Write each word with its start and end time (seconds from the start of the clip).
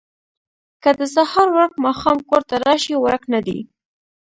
ـ 0.41 0.81
که 0.83 0.89
د 0.99 1.01
سهار 1.15 1.47
ورک 1.57 1.73
ماښام 1.85 2.17
کور 2.29 2.41
ته 2.49 2.55
راشي 2.65 2.95
ورک 2.99 3.23
نه 3.33 3.39
دی. 3.45 3.59